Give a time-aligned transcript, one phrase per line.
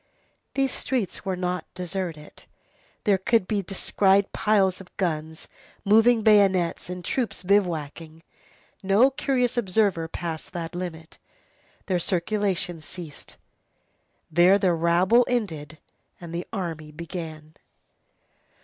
[0.55, 2.45] These streets were not deserted.
[3.03, 5.47] There could be descried piles of guns,
[5.85, 8.23] moving bayonets, and troops bivouacking.
[8.81, 11.19] No curious observer passed that limit.
[11.85, 13.37] There circulation ceased.
[14.31, 15.77] There the rabble ended
[16.19, 17.53] and the army began.